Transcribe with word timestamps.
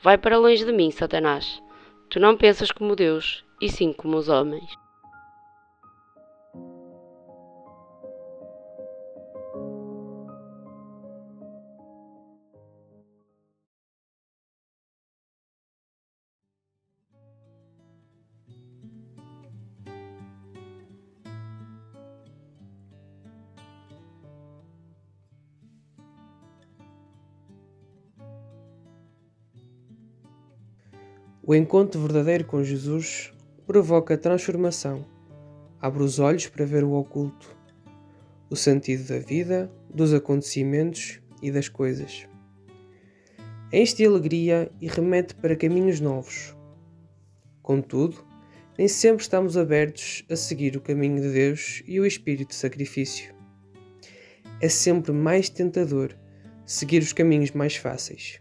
Vai 0.00 0.16
para 0.16 0.38
longe 0.38 0.64
de 0.64 0.72
mim, 0.72 0.90
Satanás. 0.90 1.60
Tu 2.08 2.20
não 2.20 2.36
pensas 2.36 2.70
como 2.70 2.94
Deus, 2.94 3.44
e 3.60 3.68
sim 3.68 3.92
como 3.92 4.16
os 4.16 4.28
homens. 4.28 4.70
O 31.48 31.54
encontro 31.54 31.98
verdadeiro 31.98 32.44
com 32.44 32.62
Jesus 32.62 33.32
provoca 33.66 34.18
transformação, 34.18 35.06
abre 35.80 36.02
os 36.02 36.18
olhos 36.18 36.46
para 36.46 36.66
ver 36.66 36.84
o 36.84 36.92
oculto, 36.92 37.56
o 38.50 38.54
sentido 38.54 39.08
da 39.08 39.18
vida, 39.18 39.72
dos 39.88 40.12
acontecimentos 40.12 41.22
e 41.40 41.50
das 41.50 41.66
coisas. 41.66 42.28
Enche 43.72 43.96
de 43.96 44.04
alegria 44.04 44.70
e 44.78 44.88
remete 44.88 45.34
para 45.36 45.56
caminhos 45.56 46.00
novos. 46.00 46.54
Contudo, 47.62 48.22
nem 48.76 48.86
sempre 48.86 49.22
estamos 49.22 49.56
abertos 49.56 50.26
a 50.30 50.36
seguir 50.36 50.76
o 50.76 50.82
caminho 50.82 51.22
de 51.22 51.32
Deus 51.32 51.82
e 51.86 51.98
o 51.98 52.04
espírito 52.04 52.48
de 52.48 52.56
sacrifício. 52.56 53.34
É 54.60 54.68
sempre 54.68 55.12
mais 55.12 55.48
tentador 55.48 56.14
seguir 56.66 56.98
os 56.98 57.14
caminhos 57.14 57.52
mais 57.52 57.74
fáceis 57.74 58.38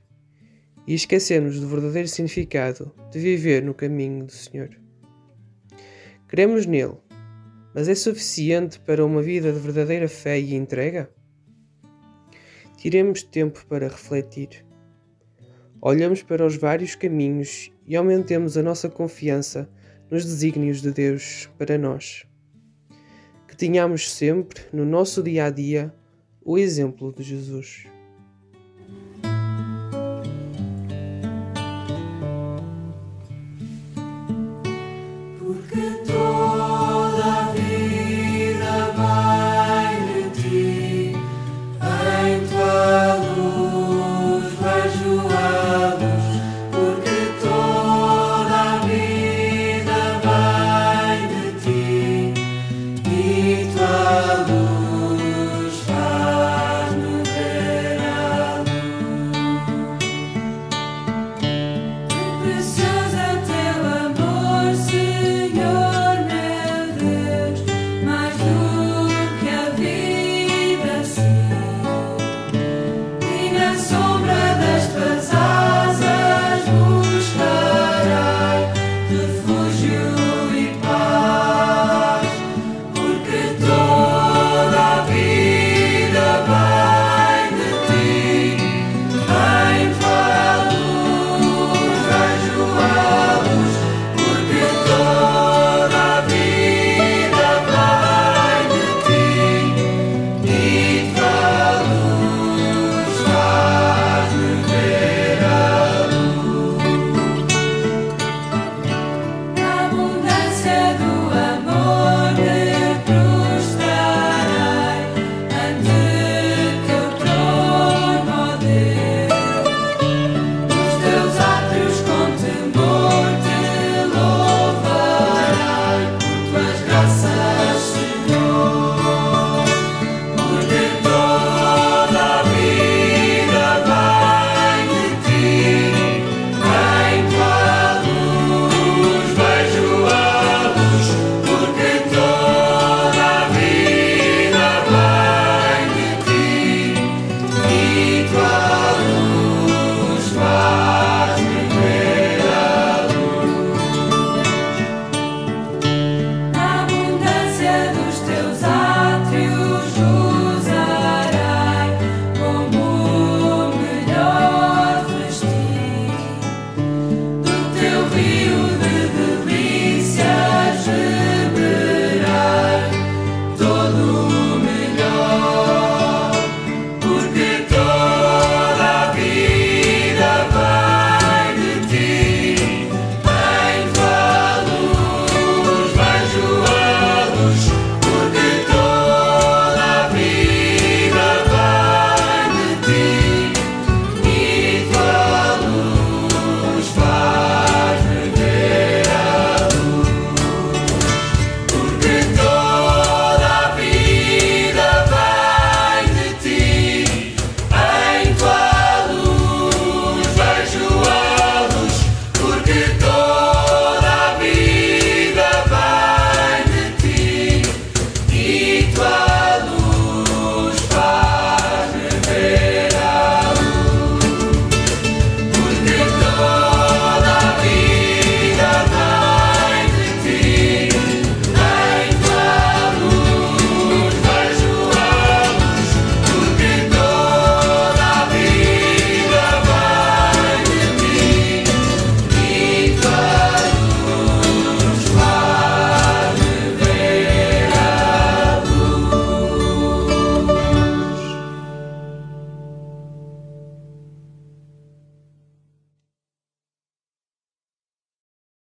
e 0.88 0.94
esquecemos 0.94 1.60
do 1.60 1.68
verdadeiro 1.68 2.08
significado 2.08 2.94
de 3.12 3.20
viver 3.20 3.62
no 3.62 3.74
caminho 3.74 4.26
do 4.26 4.32
Senhor. 4.32 4.70
Cremos 6.28 6.66
nele, 6.66 6.96
mas 7.76 7.90
é 7.90 7.94
suficiente 7.94 8.80
para 8.80 9.06
uma 9.06 9.22
vida 9.22 9.52
de 9.52 9.60
verdadeira 9.60 10.08
fé 10.08 10.40
e 10.40 10.56
entrega? 10.56 11.12
Tiremos 12.78 13.22
tempo 13.22 13.66
para 13.68 13.88
refletir. 13.88 14.66
Olhamos 15.82 16.24
para 16.24 16.46
os 16.46 16.56
vários 16.56 16.96
caminhos 16.96 17.72
e 17.86 17.96
aumentemos 17.96 18.58
a 18.58 18.64
nossa 18.64 18.90
confiança 18.90 19.70
nos 20.10 20.24
desígnios 20.24 20.82
de 20.82 20.92
Deus 20.92 21.50
para 21.58 21.78
nós. 21.78 22.26
Que 23.48 23.56
tenhamos 23.56 24.12
sempre, 24.12 24.62
no 24.72 24.86
nosso 24.86 25.22
dia 25.22 25.46
a 25.46 25.50
dia, 25.50 25.94
o 26.44 26.58
exemplo 26.58 27.14
de 27.14 27.24
Jesus. 27.24 27.86